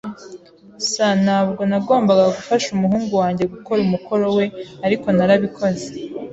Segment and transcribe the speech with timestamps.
[0.91, 4.45] [S] Ntabwo nagombaga gufasha umuhungu wanjye gukora umukoro we,
[4.85, 5.87] ariko narabikoze.